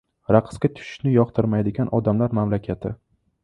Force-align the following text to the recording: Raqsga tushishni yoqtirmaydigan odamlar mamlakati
Raqsga 0.35 0.71
tushishni 0.79 1.13
yoqtirmaydigan 1.17 1.95
odamlar 2.01 2.37
mamlakati 2.41 2.97